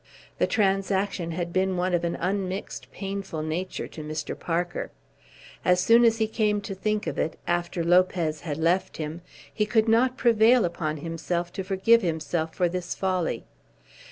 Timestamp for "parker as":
4.39-5.79